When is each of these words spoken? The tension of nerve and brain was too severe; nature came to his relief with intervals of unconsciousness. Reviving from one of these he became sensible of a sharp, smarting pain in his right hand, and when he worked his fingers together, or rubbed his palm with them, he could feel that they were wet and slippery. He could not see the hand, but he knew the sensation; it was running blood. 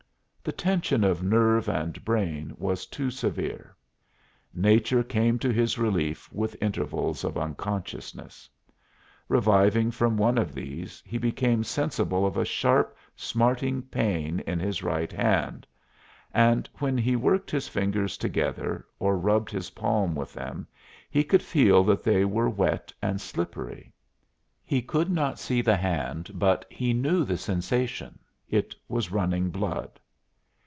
The 0.43 0.51
tension 0.51 1.03
of 1.03 1.21
nerve 1.21 1.69
and 1.69 2.03
brain 2.03 2.55
was 2.57 2.87
too 2.87 3.11
severe; 3.11 3.75
nature 4.55 5.03
came 5.03 5.37
to 5.37 5.53
his 5.53 5.77
relief 5.77 6.33
with 6.33 6.57
intervals 6.59 7.23
of 7.23 7.37
unconsciousness. 7.37 8.49
Reviving 9.29 9.91
from 9.91 10.17
one 10.17 10.39
of 10.39 10.55
these 10.55 11.03
he 11.05 11.19
became 11.19 11.63
sensible 11.63 12.25
of 12.25 12.37
a 12.37 12.43
sharp, 12.43 12.97
smarting 13.15 13.83
pain 13.83 14.39
in 14.47 14.59
his 14.59 14.81
right 14.81 15.11
hand, 15.11 15.67
and 16.33 16.67
when 16.79 16.97
he 16.97 17.15
worked 17.15 17.51
his 17.51 17.67
fingers 17.67 18.17
together, 18.17 18.83
or 18.97 19.19
rubbed 19.19 19.51
his 19.51 19.69
palm 19.69 20.15
with 20.15 20.33
them, 20.33 20.65
he 21.11 21.23
could 21.23 21.43
feel 21.43 21.83
that 21.83 22.03
they 22.03 22.25
were 22.25 22.49
wet 22.49 22.91
and 22.99 23.21
slippery. 23.21 23.93
He 24.65 24.81
could 24.81 25.11
not 25.11 25.37
see 25.37 25.61
the 25.61 25.77
hand, 25.77 26.31
but 26.33 26.65
he 26.67 26.93
knew 26.95 27.25
the 27.25 27.37
sensation; 27.37 28.17
it 28.49 28.73
was 28.87 29.11
running 29.11 29.51
blood. 29.51 29.99